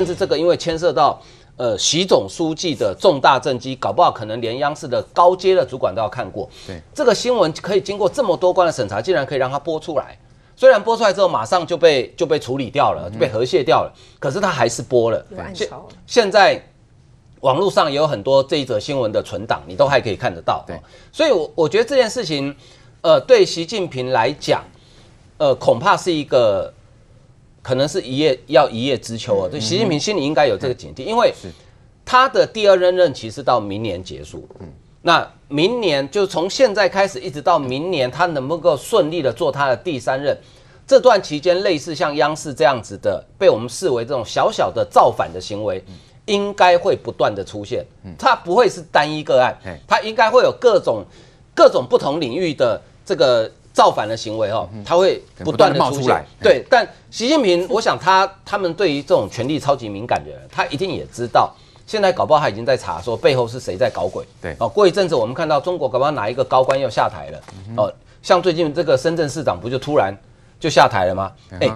[0.00, 1.20] 甚至这个因为牵涉到
[1.58, 6.48] 呃习总书记的重大政绩，搞不好可能连央视的高阶的主管都要看过。
[6.66, 10.16] 对，这个新闻可以经过这么多关的审查，竟然可以让它播出来。
[10.56, 15.22] 虽然播出来之后马上就被就被处理掉了，就被和卸掉了，可是他还是播了。
[15.52, 15.68] 现
[16.06, 16.62] 现在
[17.40, 20.64] 网络上也有很多这一则新闻的存档，你都还可以看得到。
[20.66, 20.80] 对，
[21.12, 22.56] 所以，我我觉得这件事情，
[23.02, 24.64] 呃，对习近平来讲，
[25.36, 26.72] 呃，恐怕是一个
[27.62, 29.48] 可能是一叶要一叶知秋啊。
[29.50, 31.32] 对，习近平心里应该有这个警惕，因为
[32.04, 34.48] 他的第二任任期是到明年结束。
[34.60, 34.68] 嗯。
[35.02, 40.36] 那明年就从现在开始一直到明年，他能不能够顺利的做他的第三任？
[40.86, 45.82] 这段期间，类似像央视这样子的，被我们视为这种小小的造反的行为，
[46.26, 47.82] 应该会不断的出现。
[48.18, 49.56] 它不会是单一个案，
[49.86, 51.04] 它应该会有各种
[51.54, 56.22] 各种不同领域的这个造反的行为哦，它会不断的出现。
[56.42, 61.52] 对，但习近平，我想他他们对于这种权力超级敏感的人，他一定也知道。
[61.84, 64.24] 现在搞不好他已经在查，说背后是谁在搞鬼。
[64.40, 67.40] 对哦，过一阵子我们看到中国搞不好哪一个高官要下台了。
[67.76, 70.16] 哦，像最近这个深圳市长不就突然
[70.60, 71.32] 就下台了吗？
[71.58, 71.68] 哎，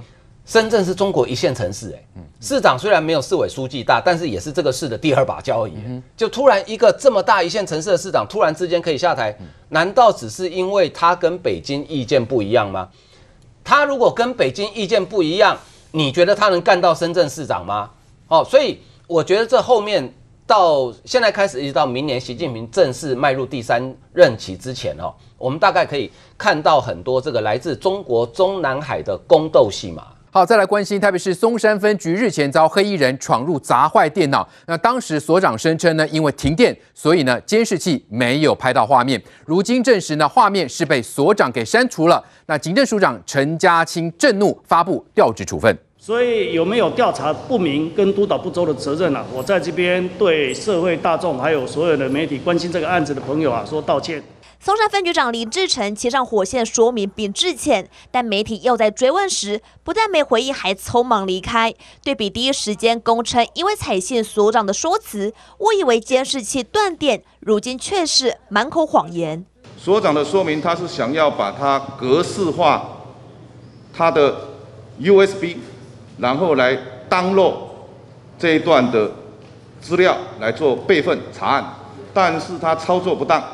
[0.47, 5.73] 深圳是中国一线城市，哎，市长虽然没有市委书记大，但是也是这个市的第二把交椅。
[6.17, 9.37] 就突然一个这么大一线城市的市长突然之间可以下台，
[9.71, 12.89] 难道只是因为他跟北京意见不一样吗？
[13.65, 15.59] 他如果跟北京意见不一样，
[15.91, 17.91] 你觉得他能干到深圳市长吗？
[18.29, 18.79] 哦，所以。
[19.07, 20.15] 我觉得这后面
[20.47, 30.07] 到现在开始，一直到明年习近平正式迈入第三任期之前哦，我们大概可以看到很多这个来自中国中南海的宫斗戏码。
[30.35, 39.23] 好，再来关心，特别是松山分局日前遭黑衣人闯入砸坏电脑，那当时所长声称呢，因为停电，所以呢监视器没有拍到画面。
[39.47, 42.21] 如今证实呢，画面是被所长给删除了。
[42.47, 45.79] 那警政署长陈家清震怒，发布调职处分。
[45.97, 54.21] 所以有没有调查不明跟督导不周的责任呢、我在这边对社会大众还有所有的媒体关心这个案子的朋友啊说道歉。
[54.65, 61.75] 松山分局长林志成骑上火线说明并致歉，但媒体又在追问时，不但没回应，还匆忙离开。
[62.03, 69.45] 对比第一时间供称因为采信所长的说辞，误以为监视器断电，如今却是满口谎言。
[69.77, 72.89] 所长的说明，他是想要把它格式化，
[73.93, 74.35] 他的
[74.99, 75.59] USB。
[76.17, 76.75] 然后来
[77.11, 77.55] download
[78.39, 79.13] 这一段的
[79.83, 81.75] 资料来做备份查案，
[82.15, 83.45] 但是他操作不当。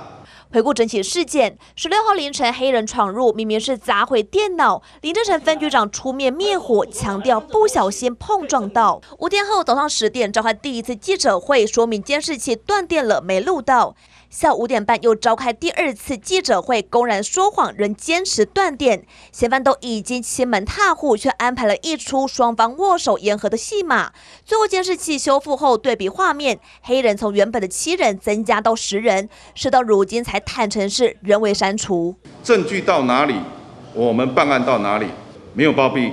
[0.53, 4.83] 回顾整起事件，十六号凌晨黑人闯入，明明是砸毁电脑。
[5.01, 9.01] 林志成分局长出面灭火，强调不小心碰撞到。
[9.21, 13.95] 五天后早上十点召开第一次记者会，说明监视器断电了，没录到。
[14.31, 19.03] 下午五点半又召开第二次记者会，公然说谎，仍坚持断电。
[19.33, 24.13] 嫌犯都已经欺门踏户，却安排了一出双方握手言和的戏码。
[24.45, 32.15] 最后监视器修复后对比画面，黑人从原本的七人增加到十人，事到如今才坦承是人为删除。
[32.45, 33.35] 证据到哪里，
[33.95, 35.09] 我们办案到哪里，
[35.55, 36.13] 没有包庇。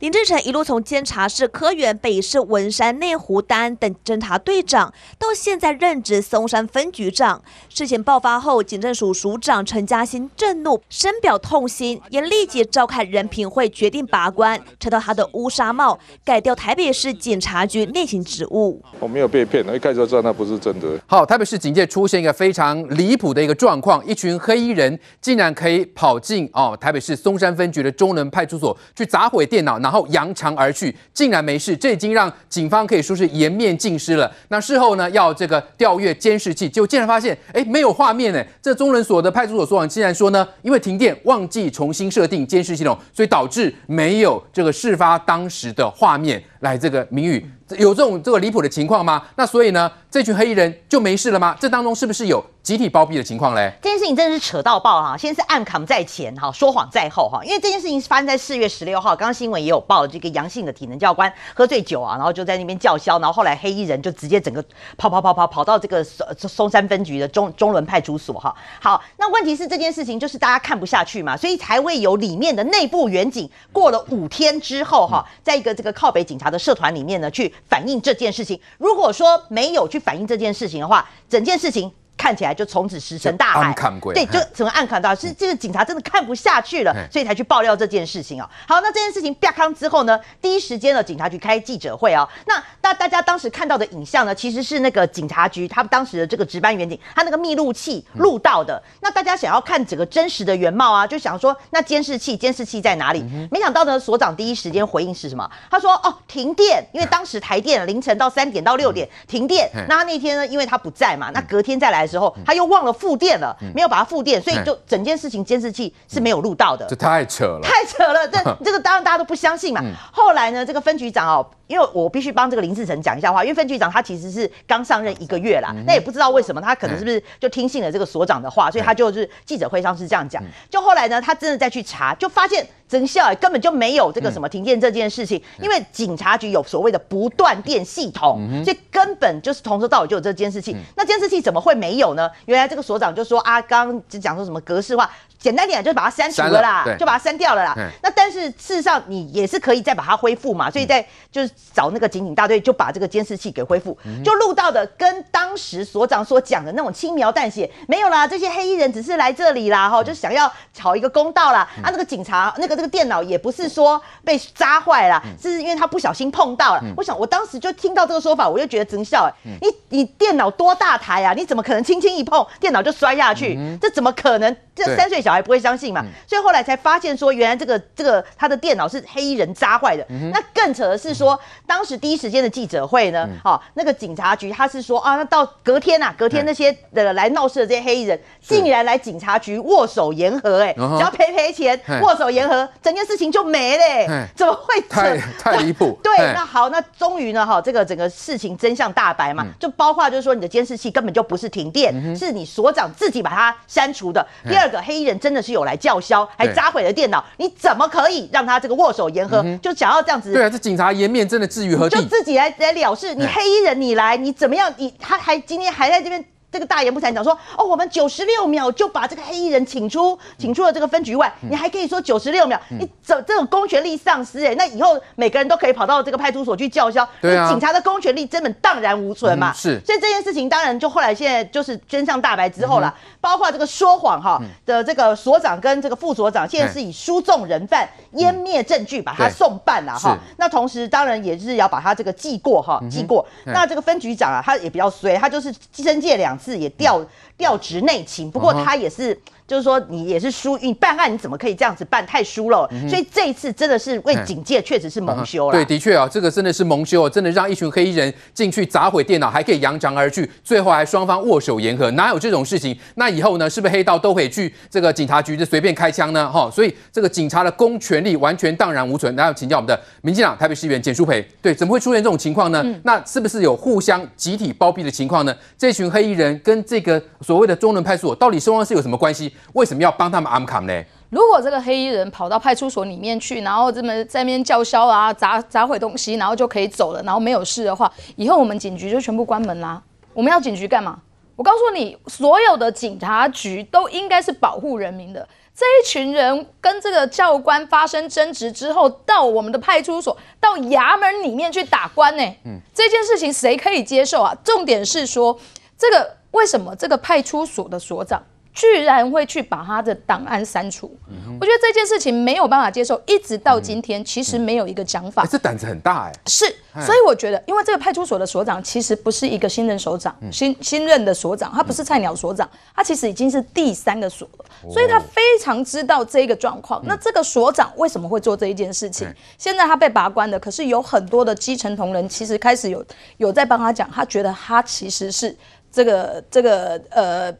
[0.00, 7.40] 林志成一路从监察室科员、北市文山、内湖、丹等侦查队长，到现在任职松山分局长。
[7.70, 18.82] 事情爆发后，警政署署长陈嘉欣震怒，深表痛心，也立即召开人评会，决定拔关，拆掉他的乌纱帽，改掉台北市警察局内勤职务。
[19.00, 20.86] 我没有被骗，一开始就知道那不是真的。
[21.06, 29.80] 好，台北市警界出现一个非常离谱的一个状况，一群黑衣人竟然可以跑进哦台北市松山分局的中仑派出所去砸毁电脑。
[29.86, 34.28] 然后扬长而去，竟然没事，这已经让警方可以说是颜面尽失了。
[34.48, 38.44] 那事后呢，要这个调阅监视器，就竟然发现，哎，没有画面呢。
[38.60, 46.42] 这中人所的派出所所长竟然说呢，因为停电，忘记重新设定监视系统，所以导致没有这个事发当时的画面。
[46.60, 49.22] 来，这个明宇有这种这个离谱的情况吗？
[49.36, 51.56] 那所以呢，这群黑衣人就没事了吗？
[51.60, 52.44] 这当中是不是有？
[52.66, 55.16] 集体包庇的情况嘞，这件事情真的是扯到爆哈！
[55.16, 57.38] 先是暗扛在前哈，说谎在后哈。
[57.44, 64.60] 因为这件事情是发生在四月十六号，刚刚新闻也有报，这个杨姓的体能教官喝醉酒啊，然后就在那边叫嚣，然后后来黑衣人就直接整个
[64.96, 68.52] 跑跑跑跑跑到这个松松山分局的中中仑派出所哈。
[68.80, 78.60] 好，那问题是这件事情就是大家看不下去嘛，所以才会有里面的内部远景过了五天之后哈，在一个这个靠北警察的社团里面呢去反映这件事情。
[78.78, 81.92] 如果说没有去反映这件事情的话，整件事情。
[82.16, 83.72] 看起来就从此石沉大海，
[84.14, 88.48] 对，就整个暗砍到是这个警察真的看不下去了，所以才去爆料这件事情哦。
[88.66, 92.26] 好，那这件事情曝光之后呢，第一时间呢，警察局开记者会哦。
[92.46, 98.82] 那那大家当时看到的影像呢，其实是那个警察局他们当时的这个值班员警，他那个密录器录到的。
[99.02, 103.22] 那大家想要看整个真实的原貌啊，就想说那监视器监视器在哪里？
[103.50, 105.48] 没想到呢，所长第一时间回应是什么？
[105.70, 109.70] 他说哦，停电，因为当时台电凌晨到三点到六点停电。
[109.86, 112.05] 那他那天呢，因为他不在嘛，那隔天再来。
[112.06, 116.86] 时候他又忘了复电了，没有把它复电，所以就整件事情监视器是没有录到的。
[116.88, 118.28] 这太扯了，太扯了！
[118.28, 119.82] 这 这个当然大家都不相信嘛。
[120.12, 130.42] 后来呢，这个分局长哦，因为我必须帮这个林志成讲一下话，因为分局长他其实是刚上任一个月啦，那也不知道为什么他可能是不是就听信了这个所长的话，所以他就是记者会上是这样讲。
[130.70, 132.66] 就后来呢，他真的再去查，就发现。
[132.88, 140.76] 真相根本就没有这个什么停电这件事情，因为警察局有所谓的不断电系统，所以根本就是从头到尾就有这监视器。
[140.96, 142.30] 那监视器怎么会没有呢？
[142.44, 147.74] 原来这个所长就说啊，刚刚就讲说什么格式化，简单点就是把它删除了啦，就把它删掉了啦。
[148.02, 161.68] 那但是事实上你也是可以再把它恢复嘛，所以在就是找那个警警大队就把这个监视器给恢复，就录到的跟当时所长所讲的那种轻描淡写，没有啦，这些黑衣人只是来这里啦，哈，就想要讨一个公道啦。
[161.82, 162.76] 啊，那个警察那个。
[162.76, 166.82] 这个电脑也不是说被扎坏了，是因为他不小心碰到了。
[166.94, 169.58] 我想，我当时就听到这个说法，我就觉得真笑哎！
[169.62, 171.32] 你你电脑多大台啊？
[171.32, 173.58] 你怎么可能轻轻一碰电脑就摔下去？
[173.80, 174.54] 这怎么可能？
[174.76, 176.04] 这三岁小孩不会相信嘛？
[176.28, 180.06] 所以后来才发现说，原来这个这个他的电脑是黑衣人扎坏的。
[180.32, 192.68] 那更扯的是说，当时第一时间的记者会呢，哦，那个警察局他是说啊，那到隔天呐，隔天那些的来闹事的这些黑衣人，竟然来警察局握手言和，哎，只要赔赔钱，握手言和。
[192.82, 195.98] 整件事情就没了，欸，怎么会太太离谱？
[196.04, 204.24] 对，那好，那终于呢，哈，这个整个事情真相大白嘛，嗯、就包括就是说你的监视器根本就不是停电，嗯、是你所长自己把它删除的。
[204.44, 209.42] 嗯、第二个，黑衣人真的是有来叫嚣，还砸毁了电脑，你怎么可以让他这个握手言和？
[209.42, 210.32] 嗯、就想要这样子？
[210.32, 211.96] 对啊，这警察颜面真的至于何地？
[211.96, 214.72] 就自己来来了事，你黑衣人你来，你怎么样？
[214.76, 216.24] 你他还今天还在这边。
[216.50, 229.50] 这个大言不惭讲说哦，我们九十六秒就把这个黑衣人请出，请出了这个分局外，嗯、你还可以说九十六秒，嗯、你这这种公权力丧失哎，那以后每个人都可以跑到这个派出所去叫嚣，对啊，警察的公权力根本荡然无存嘛。
[229.50, 240.16] 嗯、是，所以这件事情当然就后来现在就是真相大白之后了，嗯、包括这个说谎哈的这个所长跟这个副所长，现在是以输送人犯、湮灭证据把他送办了哈。
[240.38, 243.26] 那同时当然也是要把他这个记过哈，记过。
[243.44, 247.02] 嗯、那这个分局长啊，他也比较衰，他就是申诫两次也调
[247.38, 249.18] 调职内勤，不过他也是。
[249.46, 252.04] 就是说，你也是疏，你办案你怎么可以这样子办？
[252.04, 252.68] 太疏了。
[252.72, 255.52] 嗯、所以这一次真的是为警界，确实是蒙羞了。
[255.52, 262.76] 对，的确啊，这个真的是蒙羞，真的让一群黑衣人进去砸毁电脑，还可以扬长而去，最后还双方握手言和，哪有这种事情？
[262.96, 266.28] 那以后呢，是不是黑道都可以去这个警察局就随便开枪呢？
[266.28, 269.14] 哈，所以这个警察的公权力完全荡然无存。
[269.14, 272.60] 那要请教我们的民进党台北市议员简淑培，对，怎么会出现这种情况呢？
[272.64, 275.32] 嗯、那是不是有互相集体包庇的情况呢？
[275.56, 279.32] 这群黑衣人跟这个所谓的中仑派出所到底双方是有什么关系？
[279.52, 280.16] 为什么要帮他？
[280.16, 280.82] 那么安卡呢？
[281.10, 289.82] 如果这个黑衣人跑到派出所里面去，然后这么在那边叫嚣啊，砸砸毁东西，然后就可以走了，然后没有事的话，以后我们警局就全部关门啦。
[290.14, 290.98] 我们要警局干嘛？
[291.36, 295.28] 我告诉你，所有的警察局都应该是保护人民的。
[295.54, 302.24] 这一群人跟这个教官发生争执之后，到我们的派出所、到衙门里面去打官呢？
[302.46, 304.34] 嗯，这件事情谁可以接受啊？
[304.42, 305.38] 重点是说，
[305.76, 308.22] 这个为什么这个派出所的所长？
[308.56, 315.26] 居然会去把他的档案删除，嗯、我觉得这件事情没有办法接受，一直到今天，其实没有一个讲法。
[315.26, 316.20] 这胆子很大哎、欸。
[316.24, 316.46] 是，
[316.86, 324.26] 所以我觉得，因为这个派出所的所长其实不是一个新任所长，嗯、新新任的所长，他不是菜鸟所长，他其实已经是第三个所
[324.72, 326.80] 所以他非常知道这个状况。
[326.82, 329.06] 嗯、那这个所长为什么会做这一件事情？
[329.06, 332.82] 嗯、现在他被拔关了，可是有很多的基层同仁其实开始有
[333.18, 335.36] 有在帮他讲，他觉得他其实是
[335.70, 337.36] 这个这个呃。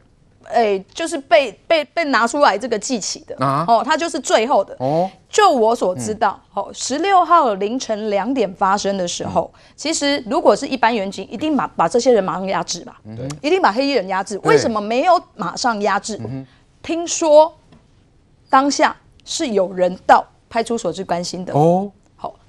[0.47, 5.09] 哎、欸，就是被被被拿出来这个记起的啊，哦，他就是最后的哦。
[5.29, 12.99] 就我所知道，哦、嗯，十六号凌晨两点发生的时候，嗯、其实如果是一般员警，一定把把这些人马上压制吧，
[13.41, 14.39] 一定把黑衣人压制。
[14.43, 16.17] 为什么没有马上压制？
[16.23, 16.45] 嗯、
[16.81, 17.53] 听说
[18.49, 21.91] 当下是有人到派出所去关心的哦。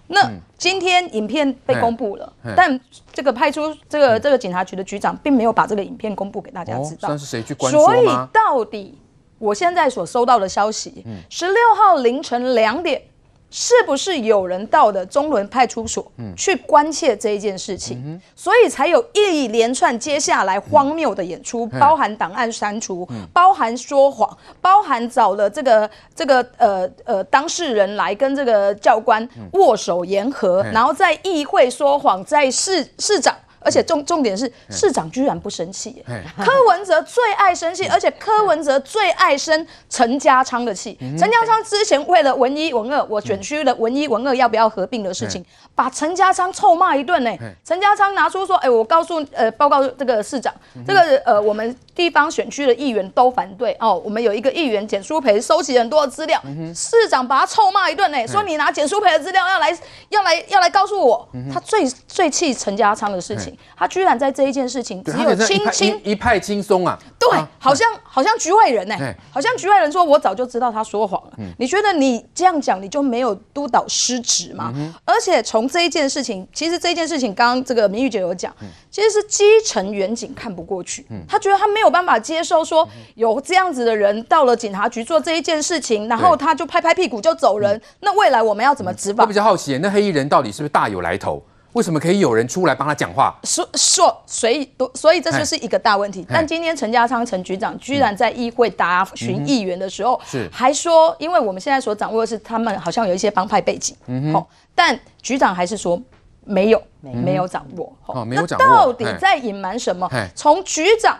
[0.09, 2.81] 那今天影片被公布了，嗯、但
[3.13, 7.11] 这个派出这个这个警察局的局长并没有把这个影片公布给大家知道。
[7.11, 7.71] 哦、是谁去关？
[7.71, 8.99] 所以到底
[9.39, 13.03] 我现在所收到的消息，十六号凌晨两点，
[13.51, 33.35] 是不是有人到的中伦派出所去关切这一件事情，嗯、所以才有一连串接下来荒谬的演出，嗯、包含档案删除，嗯、包含说谎，包含找了这个这个呃呃当事人来跟这个教官握手言和，嗯、然后在议会说谎，在市市长。
[33.61, 36.05] 而且重重点是市长居然不生气，
[36.39, 40.97] 柯文哲最爱生气，而且柯文哲最爱生陈家昌的气。
[41.19, 47.31] 陈家昌之前为了文一文二，我选区的文一文二要不要合并的事情，把陈家昌臭骂一顿呢。
[47.65, 50.55] 陈家昌拿出说，哎，我告诉呃报告这个市长，
[50.87, 53.77] 这个呃我们地方选区的议员都反对。
[53.81, 56.41] 哦，我们有一个议员简书培收集很多的资料，
[56.73, 59.77] 市长把他臭骂一顿呢，说你拿简书培的资料要来
[60.11, 63.59] 要来要来告诉我，他最最气陈家昌的事情。
[63.77, 66.97] 他居然在这一件事情只有轻轻一派轻松啊！
[67.19, 67.29] 对，
[67.59, 68.97] 好像好像局外人呢，
[69.33, 71.33] 好像局外人说，我早就知道他说谎了。
[71.59, 74.73] 你觉得你这样讲，你就没有督导失职吗？
[75.05, 78.55] 而且从这一件事情，其实这一件事情，刚刚这个明玉姐有讲，
[78.91, 87.81] 其实是基层远景看不过去，他觉得他没有办法接受说有这样子的人到了警察局做这一件事情，然后他就拍拍屁股就走人。
[88.01, 89.23] 那未来我们要怎么执法？
[89.25, 91.43] 我比较好奇，那黑衣人到底是不是大有来头？
[91.75, 93.39] 为什么可以有人出来帮他讲话？
[93.45, 96.27] 说说，所以都所以这就是一个大问题。
[96.29, 106.01] 但今天陈家昌陈局长居然在议会答询议员的时候，是还说，因为我们现在所掌握的是他们好像有一些帮派背景，嗯哼，但局长还是说
[106.45, 108.65] 没有，没有掌握，哦，没有掌握。
[108.65, 110.11] 到底在隐瞒什么？
[110.35, 111.17] 从局长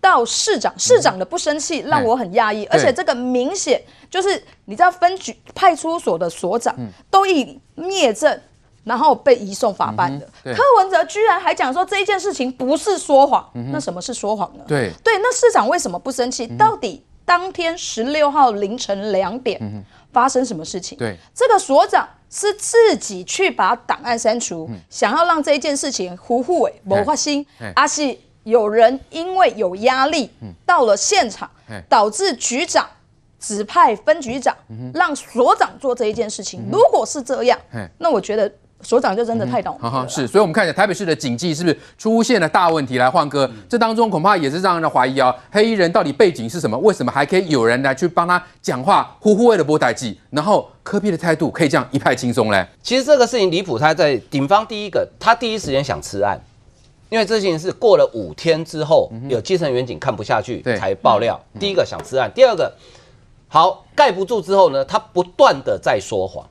[0.00, 6.74] 到市长，市长的不生气让我很讶异，而且这个明显就是你知道分局派出所的所长
[7.10, 8.40] 都以灭证。
[8.84, 14.64] 然后被移送法办的，嗯、柯文哲居然还讲说这一件事情不是说谎，嗯、那什么是说谎呢？
[14.66, 14.90] 对。
[15.04, 16.46] 对，那市长为什么不生气？
[16.46, 20.96] 嗯、到底当天十六号凌晨两点发生什么事情？
[21.34, 27.44] 这个所长是自己去把档案删除，嗯、想要让这一件事情糊糊诶没发生，
[27.76, 28.16] 而是
[28.48, 30.30] 有人因为有压力
[30.64, 32.86] 到了现场，嗯、导致局长
[33.38, 34.56] 指派分局长、
[34.94, 36.64] 让所长做这一件事情。
[36.72, 38.50] 如果是这样，嗯、那我觉得。
[38.80, 39.90] 所长就真的太懂了、嗯。
[39.90, 42.96] 好好是，所以我们看一下台北市的警纪是不是出现了大问题？
[42.96, 46.78] 来，焕哥，嗯、这当中恐怕也是让人怀疑啊、哦，黑衣人到底背景是什么？
[46.78, 52.64] 为什么还可以有人来去帮他讲话，呼呼为了波代记，然后科比的态度可以这样一派轻松嘞？
[52.80, 56.40] 其实这个事情离谱，他在警方第一个，他第一时间想吃案，
[57.08, 61.40] 因为这件事过了五天之后，嗯、有基层员警看不下去才爆料。
[61.54, 62.72] 对第一个想吃案，第二个
[63.48, 66.46] 好盖不住之后呢，他不断的在说谎。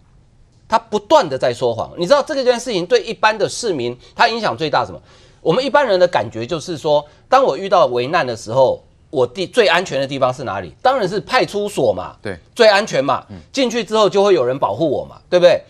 [0.69, 5.01] 他不断的在说谎，你知道这个件事情对一般的市民，他影响最大什么？
[5.39, 10.75] 我们一般人的感觉就是说，当我遇到危难的时候，我地最安全的地方是哪里？
[10.81, 13.25] 当然是派出所嘛，对，最安全嘛。
[13.53, 15.63] 进去之后就会有人保护我嘛，对不对？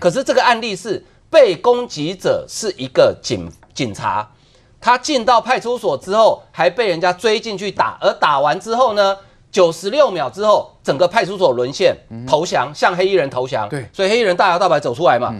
[0.00, 3.48] 可是这个案例是被攻击者是一个警
[3.80, 4.28] 警察，
[4.78, 9.16] 他进到派出所之后还被人家追进去打，而打完之后呢？
[9.50, 13.68] 九十六秒之后，整个派出所沦陷，投降，向黑衣人投降。
[13.68, 15.34] 对，所以黑衣人大摇大摆走出来嘛。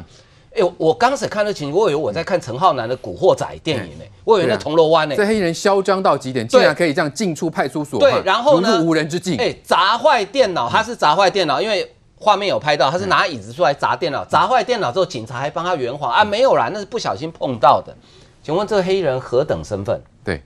[0.52, 5.14] 哎，我刚才看的情景，我以为我在看陈浩南的《古惑仔》电影呢，我以为在铜锣湾呢。
[5.14, 9.36] 这黑衣人嚣张到极点，竟然可以这样进出派出所，对，然后呢，无人之境。
[9.36, 17.96] 哎，砸坏电脑，他是砸坏电脑，因为画面有拍到，他是拿椅子出来砸电脑，砸坏电脑之后，警察还帮他圆谎啊，没有啦，那是不小心碰到的。
[18.42, 20.02] 请问这个黑衣人何等身份？
[20.24, 20.42] 对，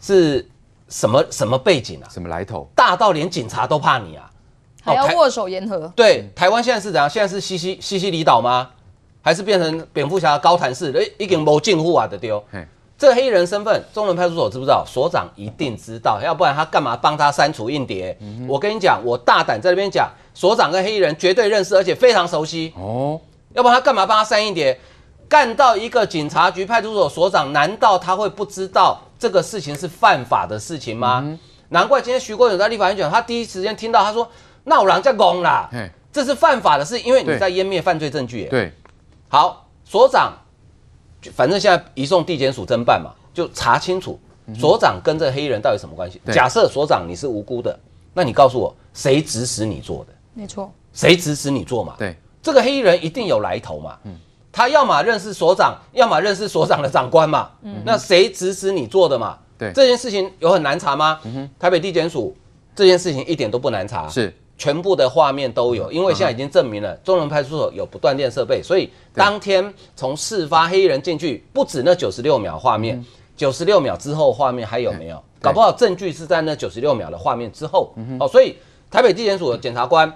[0.00, 0.48] 是。
[0.86, 2.06] 什么什么背景啊？
[2.12, 2.68] 什么来头？
[2.76, 4.30] 大到连警察都怕你啊！
[4.82, 5.90] 还要握手言和？
[5.96, 7.08] 对，台湾现在是怎样？
[7.08, 8.70] 现在是西西西西里岛吗？
[9.22, 10.92] 还是变成蝙蝠侠高谭市？
[10.92, 12.40] 哎，已经没近乎啊的丢。
[12.52, 12.64] 嘿
[12.98, 14.84] 这个黑人身份，中仑派出所知不知道？
[14.86, 18.16] 所长一定知道，要不然他干嘛帮他删除硬碟？
[18.20, 22.74] 嗯、我跟你讲，我大胆在那边讲，所长跟黑衣人绝对认识，而且非常熟悉。
[22.76, 23.18] 哦，
[23.54, 24.78] 要不然他干嘛帮他删硬碟？
[25.28, 29.00] 干到一个警察局派出所所长，难道他会不知道？
[29.16, 31.22] 这个事情是犯法的事情吗？
[31.24, 31.38] 嗯、
[31.70, 34.28] 难怪今天徐国勇在立法院讲，他第一时间听到他说
[34.64, 35.70] ：“那我让人家攻啦，
[36.12, 38.70] 这是犯法的事，因为你在湮灭犯罪证据。”对，
[39.28, 40.34] 好，所长，
[41.34, 44.20] 反正现在移送地检署侦办嘛，就查清楚
[44.54, 46.20] 所长跟这个黑衣人到底什么关系。
[46.30, 47.78] 假设所长你是无辜的，
[48.12, 50.12] 那你告诉我，谁指使你做的？
[50.34, 51.94] 没错，谁指使你做嘛？
[51.98, 53.98] 对，这个黑衣人一定有来头嘛。
[54.04, 54.14] 嗯。
[54.54, 57.50] 他要么认识所长，要么认识所长的长官嘛。
[57.62, 59.36] 嗯，那谁指使你做的嘛？
[59.58, 61.18] 对，这件事情有很难查吗？
[61.24, 62.36] 嗯，台北地检署
[62.76, 64.32] 这件事情一点都不难查，是。
[64.56, 73.04] 全部的画面都有，因为现在已经证明了中仑派出所有不断电设备，所以当天从事发黑衣人进去，不止那九十六秒画面，
[73.36, 75.20] 九十六秒之后画面还有没有？
[75.40, 77.92] 搞不好证据是在那九十六秒的画面之后。
[78.20, 78.56] 哦，所以
[78.88, 80.10] 台北地检署的检察官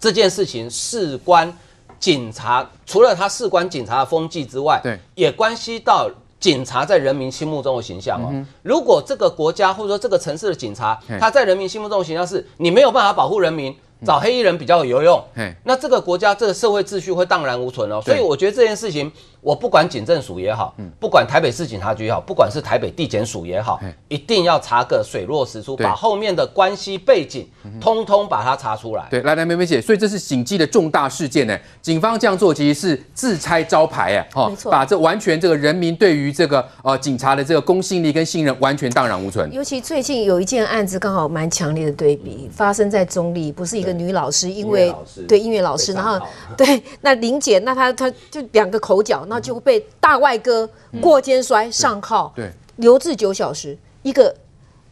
[0.00, 1.56] 这件事情事关
[2.04, 6.06] 警察，除了他事关警察的风纪之外，对，也关系到
[6.38, 8.28] 警察在人民心目中的形象哦。
[8.30, 13.74] 嗯、如果这个国家或者说这个城市的警察，他在人民心目中的形象是你没有办法保护人民。
[14.04, 15.24] 找黑衣人比较有用，
[15.62, 18.02] 那这个国家这个社会秩序会荡然无存哦。
[18.04, 19.10] 所以我觉得这件事情，
[19.44, 27.48] 我不管警政署也好，不管台北市警察局也好，不管是台北地检署也好，一定要查个水落石出，把后面的关系背景
[27.80, 29.06] 通通把它查出来。
[29.10, 31.58] 对，来来，梅梅姐，所以这是警纪的重大事件呢。
[31.80, 39.50] 警方这样做其实是自拆招牌哎，哈，把这完全这个人民对于这个呃警察的这个公信力跟信任完全荡然无存。
[39.52, 43.94] 尤其最近有一件案子刚好蛮强烈的对比，发生在中立，不是一个。
[43.94, 44.92] 女老师因为
[45.28, 46.20] 对音乐老师，然后
[46.56, 50.68] 对那林姐，那她她就两个口角，那就被大外哥
[51.02, 54.32] 过肩摔上铐，对，留置九小时，一个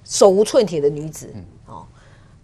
[0.05, 1.33] 手无寸铁的女子。
[1.67, 1.87] 哦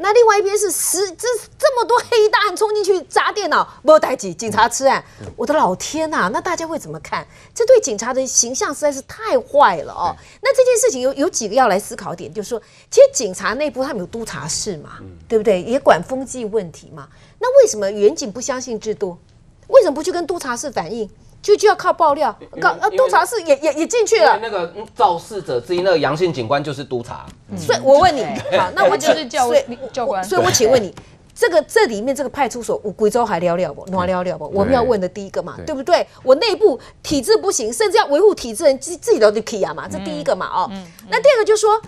[0.00, 1.26] 那另外一边是十这
[1.59, 5.05] 这么多黑衣大汉冲进去砸电脑，没有代志，警察吃案。
[5.35, 7.26] 我的老天呐、啊，那大家会怎么看？
[7.52, 10.14] 这对警察的形象实在是太坏了哦。
[10.40, 15.61] 那这件事情有有几个要来思考点，就是说，其实警察内部他们有督察室嘛，对不对？
[15.62, 17.09] 也管风纪问题嘛。
[17.40, 19.19] 那为什么远警不相信制度？
[19.67, 21.11] 为什么不去跟督察室反映？
[21.40, 24.38] 就就要靠爆料，告呃，督察室也也也进去了。
[24.42, 27.25] 那个肇事者之一，那个阳性警官就是督察。
[27.57, 28.25] 所以，我问你，
[28.59, 29.49] 好，那我就是教
[29.92, 30.23] 教官。
[30.23, 30.92] 所以我请问你，
[31.35, 33.87] 这个这里面这个派出所，我贵州还聊聊不？
[33.87, 34.50] 哪聊聊不？
[34.52, 36.04] 我们要问的第一个嘛，对不对？
[36.25, 40.71] 我内部体制不行，甚至要维护体制人自自己都得 key 啊嘛，这第一个嘛哦。
[41.09, 41.80] 那第二个就是说，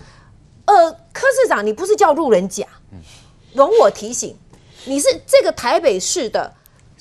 [0.65, 2.65] 呃，柯市长，你不是叫路人甲？
[3.53, 4.37] 容我提醒，
[4.85, 6.53] 你是这个台北市的。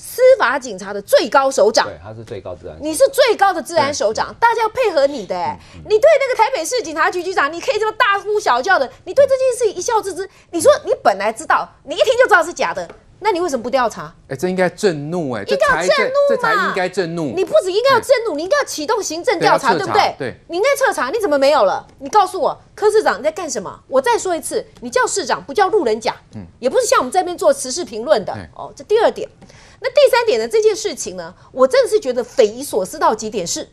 [0.03, 5.37] 司法警察的最高首长，对，他是最高治安，你是最高的治安首长，大家要配合你的。
[5.37, 10.27] 哎，你对那个台北市警察局局长，你可以这么大呼小叫的，你对这件事一笑置之。
[10.53, 12.89] 你说你本来知道，你一听就知道是假的，
[13.21, 14.13] 那你为什么不调查？
[14.29, 17.35] 哎，这应该震怒哎，应该要震怒嘛，这才应该震怒。
[17.37, 20.15] 你不止应该要震怒，你应该要启动行政调查，对不对？
[20.19, 21.87] 对，你应该彻查，你怎么没有了？
[21.99, 23.79] 你告诉我，柯市长你在干什么？
[23.87, 28.73] 我再说一次，你叫市长不叫路人甲，嗯，也不是像我们这边做时事评论的哦。
[28.75, 29.29] 这第二点。
[29.81, 30.47] 那第三点呢？
[30.47, 33.47] 这件事情呢，我真的是觉得匪夷所思到极点。
[33.47, 33.67] 是，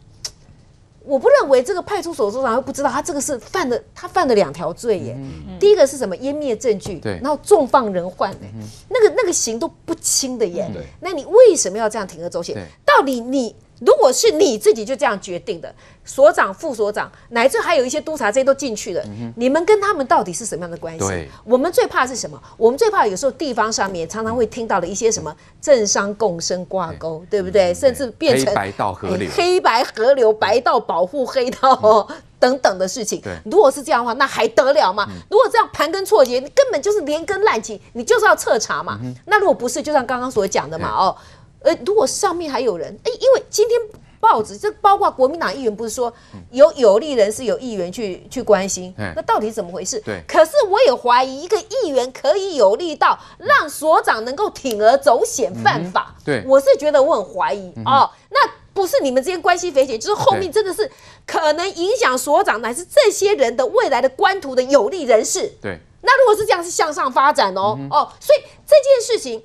[1.04, 5.16] 我不认为这个派出所所长会不知道，他这个是犯了，他犯了两条罪耶。
[5.18, 6.16] 嗯、第一个是什么？
[6.16, 10.72] 湮灭证据，对，然后纵放人寰，嗯、那个那个刑都不轻的耶。
[10.74, 12.56] 嗯、那你为什么要这样铤而走险？
[12.86, 13.56] 到底你？
[13.80, 21.30] 如果是你自己就这样决定的，所长、副所长，乃至还有一些督察，这些都进去了，嗯、你们跟他们到底是什么样的关系？
[21.44, 22.42] 我们最怕是什么？
[22.58, 27.74] 我们最怕有时候地方上面常常会听到的一些什么政商共生挂钩，对，对不对？
[27.74, 33.22] 甚至变成黑白道河流、黑白河流、白道保护黑道、嗯、等等的事情。
[33.22, 35.06] 对如果是这样的话，那还得了吗？
[35.10, 38.98] 嗯、如果这样盘根错节，你根本就是连根烂起，你就是要彻查嘛。
[39.04, 41.16] 嗯、那如果不是，就像刚刚所讲的嘛，哦。
[41.62, 43.80] 呃，如果上面还有人，哎，因为今天
[44.20, 46.12] 报纸这包括国民党议员，不是说
[46.52, 50.00] 有有利人士有议员去去关心，嗯、那到底怎么回事？
[50.02, 50.22] 对。
[50.28, 56.16] 可是我也怀疑，一个议员可以有利到让所长能够铤而走险犯法。
[56.20, 56.44] 嗯、对。
[56.48, 58.10] 我是觉得我很怀疑、嗯、哦。
[58.30, 58.38] 那
[58.74, 60.90] 不是你们之间关系匪浅，就是后面真的是
[61.26, 65.52] 可能影响所长乃至这些人的未来的官途的有利人士。
[65.62, 65.80] 对。
[66.02, 69.44] 那如果是这样，是向上发展哦、嗯、哦，所以这件事情。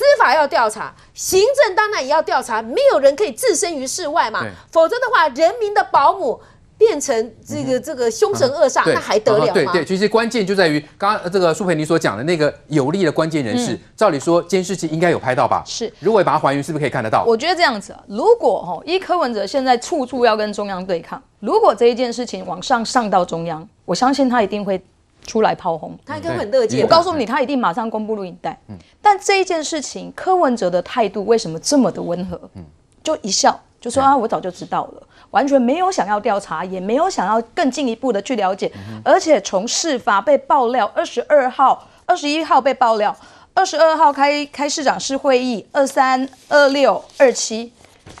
[0.00, 4.46] 司法要调查，行政当然也要调查，没有人可以置身于事外嘛。
[4.70, 6.40] 否则的话，人民的保姆
[6.78, 7.14] 变成
[7.46, 9.52] 这个、嗯、这个凶神恶煞，啊、那还得了吗？
[9.52, 13.74] 对对，其实关键就在于刚刚这个苏培尼所讲的那个有利的关键人士。
[13.74, 15.62] 嗯、照理说，监视器应该有拍到吧？
[15.66, 17.22] 是，如果把它还原，是不是可以看得到？
[17.24, 24.82] 我觉得这样子啊，如果哈，依柯文哲现在处处要跟中央对抗，如果这一件事情往上上到中央，我相信他一定会。
[25.26, 26.82] 出来炮轰，他应该会很乐见。
[26.82, 28.58] 我告诉你，他一定马上公布录影带。
[28.68, 32.40] 嗯，但这一件事情，柯文哲的态度为什么这么的温和？
[32.54, 32.64] 嗯，
[33.02, 38.70] 就一笑，就说啊，我早就知道了，完全没有想要调查，也没有想要更进一步的去了解。
[39.04, 43.14] 而且从事发被爆料，二十二号、二十一号被爆料，
[43.54, 47.72] 二十二号开开市长室会议，二三、二六、二七，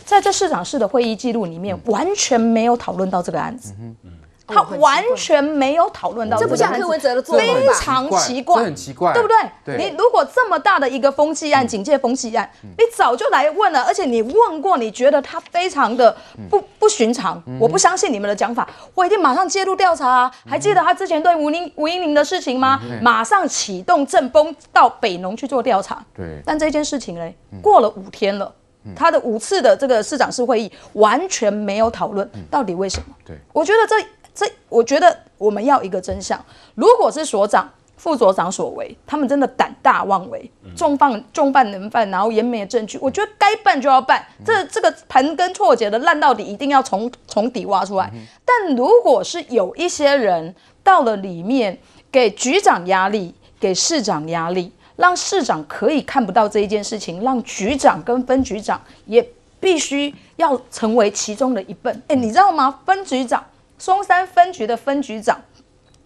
[0.04, 3.74] 在这市长室的会议记录里面，完全没有讨论到这个案子。
[3.80, 4.09] 嗯嗯。
[4.50, 9.36] 他完全没有讨论到这，这不像柯文哲的做法，非常奇怪，很奇怪，对不对？
[9.64, 9.76] 对。
[9.76, 16.14] 你如果这么大的一个风气案，警戒风气案，嗯、你早就来问了，而且你问过，你觉得他非常的
[16.48, 20.32] 不不寻常，嗯、我不相信你们的讲法，我一定马上介入调查啊！
[20.44, 22.80] 嗯、还记得他之前对吴宁吴英玲的事情吗？
[22.82, 26.04] 嗯、马上启动政风到北农去做调查。
[26.14, 27.32] 对，但这件事情呢，
[27.62, 28.52] 过了五天了。
[28.96, 33.14] 他的五次的这个市长室会议完全没有讨论，到底为什么？
[33.26, 34.02] 对，我觉得这
[34.40, 36.42] 这，我觉得我们要一个真相。
[36.74, 42.96] 如果是所长、副所长所为，他们真的胆大妄为，重犯重犯人犯，然后湮灭证据。
[43.02, 48.10] 我觉得该办就要办，这这个盘根错节的烂到底，一定要从从底挖出来。
[48.46, 51.78] 但如果是有一些人到了里面，
[52.10, 59.22] 给局长压力，给市长压力，让市长可以看不到这一件事情，让局长跟分局长也
[59.60, 62.02] 必须要成为其中的一份。
[62.08, 62.80] 哎，你知道吗？
[62.86, 63.44] 分局长，
[63.80, 65.40] 松山分局的分局长。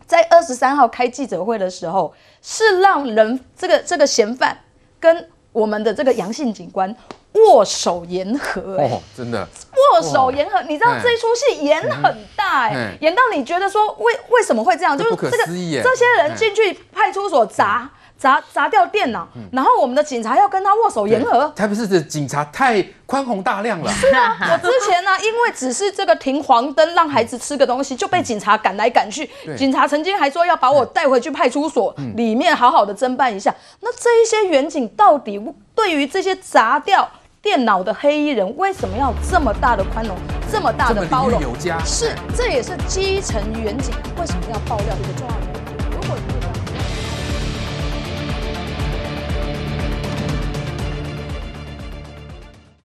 [0.07, 4.57] 在二十三号开记者会的时候，是让人这个这个嫌犯
[5.01, 6.95] 跟我们的这个杨姓警官
[7.33, 9.49] 握手言和，哎、哦，真的
[9.93, 10.63] 握手言和。
[10.63, 14.97] 你知道这一出戏演很大，哎，演到你觉得说为为什么会这样？
[14.97, 17.91] 就是这个这些人进去派出所砸。
[18.17, 21.47] 砸砸掉电脑，然后我们的警察要跟他握手言和。
[21.55, 23.93] 台北市的警察太宽宏大量了。
[23.93, 29.29] 是啊，我之前呢、啊， 因为只是这个停黄灯让孩子吃个东西，就被警察赶来赶去。
[29.57, 33.55] 警察曾经还说要把我带回去派出所里面好好的侦办一下。
[33.81, 35.39] 那这一些远警到底
[35.75, 37.07] 对于这些砸掉
[37.43, 40.17] 电脑的黑衣人，为什么要这么大的宽容，
[40.51, 41.43] 这么大的包容？
[41.43, 41.79] 有加。
[41.85, 45.44] 是，这也是基层远景为什么要爆料的一个重要